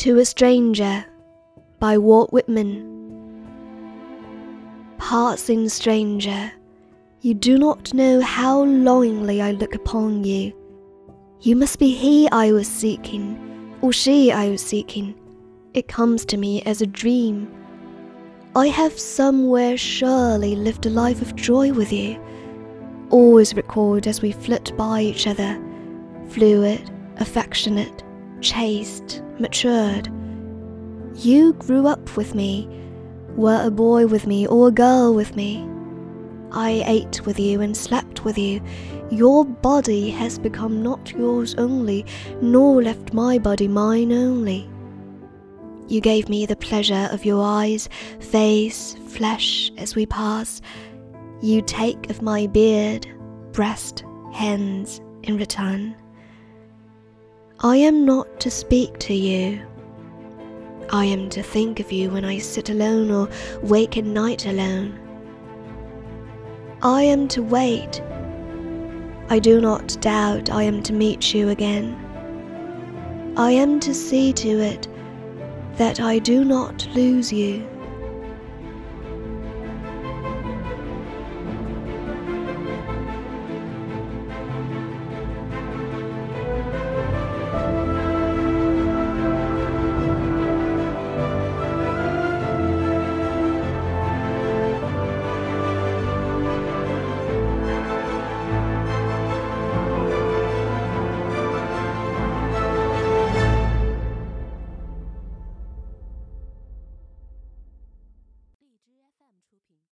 To 0.00 0.18
a 0.18 0.24
Stranger 0.24 1.04
by 1.78 1.98
Walt 1.98 2.32
Whitman. 2.32 2.86
Passing 4.96 5.68
stranger, 5.68 6.50
you 7.20 7.34
do 7.34 7.58
not 7.58 7.92
know 7.92 8.22
how 8.22 8.64
longingly 8.64 9.42
I 9.42 9.50
look 9.50 9.74
upon 9.74 10.24
you. 10.24 10.54
You 11.42 11.54
must 11.54 11.78
be 11.78 11.92
he 11.92 12.30
I 12.30 12.50
was 12.50 12.66
seeking, 12.66 13.76
or 13.82 13.92
she 13.92 14.32
I 14.32 14.48
was 14.48 14.62
seeking. 14.62 15.14
It 15.74 15.86
comes 15.86 16.24
to 16.24 16.38
me 16.38 16.62
as 16.62 16.80
a 16.80 16.86
dream. 16.86 17.52
I 18.56 18.68
have 18.68 18.98
somewhere 18.98 19.76
surely 19.76 20.56
lived 20.56 20.86
a 20.86 20.88
life 20.88 21.20
of 21.20 21.36
joy 21.36 21.74
with 21.74 21.92
you, 21.92 22.18
always 23.10 23.54
recalled 23.54 24.06
as 24.06 24.22
we 24.22 24.32
flit 24.32 24.74
by 24.78 25.02
each 25.02 25.26
other, 25.26 25.62
fluid, 26.30 26.90
affectionate, 27.18 28.02
chaste, 28.40 29.22
matured. 29.38 30.08
You 31.14 31.52
grew 31.54 31.86
up 31.86 32.16
with 32.16 32.34
me, 32.34 32.68
were 33.36 33.62
a 33.62 33.70
boy 33.70 34.06
with 34.06 34.26
me 34.26 34.46
or 34.46 34.68
a 34.68 34.72
girl 34.72 35.14
with 35.14 35.36
me. 35.36 35.66
I 36.52 36.82
ate 36.86 37.24
with 37.26 37.38
you 37.38 37.60
and 37.60 37.76
slept 37.76 38.24
with 38.24 38.36
you. 38.36 38.60
Your 39.10 39.44
body 39.44 40.10
has 40.10 40.38
become 40.38 40.82
not 40.82 41.12
yours 41.12 41.54
only, 41.56 42.06
nor 42.40 42.82
left 42.82 43.12
my 43.12 43.38
body 43.38 43.68
mine 43.68 44.12
only. 44.12 44.68
You 45.88 46.00
gave 46.00 46.28
me 46.28 46.46
the 46.46 46.56
pleasure 46.56 47.08
of 47.10 47.24
your 47.24 47.42
eyes, 47.42 47.88
face, 48.20 48.96
flesh 49.08 49.72
as 49.76 49.96
we 49.96 50.06
pass. 50.06 50.60
You 51.42 51.62
take 51.62 52.10
of 52.10 52.22
my 52.22 52.46
beard, 52.46 53.08
breast, 53.52 54.04
hands 54.32 55.00
in 55.24 55.36
return. 55.36 55.96
I 57.62 57.76
am 57.76 58.06
not 58.06 58.40
to 58.40 58.50
speak 58.50 58.98
to 59.00 59.12
you. 59.12 59.60
I 60.88 61.04
am 61.04 61.28
to 61.28 61.42
think 61.42 61.78
of 61.78 61.92
you 61.92 62.08
when 62.08 62.24
I 62.24 62.38
sit 62.38 62.70
alone 62.70 63.10
or 63.10 63.28
wake 63.62 63.98
at 63.98 64.04
night 64.04 64.46
alone. 64.46 64.98
I 66.80 67.02
am 67.02 67.28
to 67.28 67.42
wait. 67.42 68.00
I 69.28 69.38
do 69.40 69.60
not 69.60 70.00
doubt 70.00 70.48
I 70.48 70.62
am 70.62 70.82
to 70.84 70.94
meet 70.94 71.34
you 71.34 71.50
again. 71.50 71.94
I 73.36 73.50
am 73.50 73.78
to 73.80 73.92
see 73.94 74.32
to 74.32 74.48
it 74.48 74.88
that 75.76 76.00
I 76.00 76.18
do 76.18 76.46
not 76.46 76.88
lose 76.94 77.30
you. 77.30 77.68